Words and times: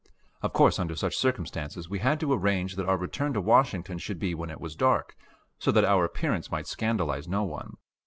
Of 0.41 0.51
course 0.51 0.79
under 0.79 0.95
such 0.95 1.15
circumstances 1.15 1.87
we 1.87 1.99
had 1.99 2.19
to 2.21 2.33
arrange 2.33 2.75
that 2.75 2.87
our 2.87 2.97
return 2.97 3.33
to 3.33 3.39
Washington 3.41 3.99
should 3.99 4.17
be 4.17 4.33
when 4.33 4.49
it 4.49 4.59
was 4.59 4.75
dark, 4.75 5.15
so 5.59 5.71
that 5.71 5.85
our 5.85 6.03
appearance 6.03 6.49
might 6.49 6.65
scandalize 6.65 7.27
no 7.27 7.43
one. 7.43 7.77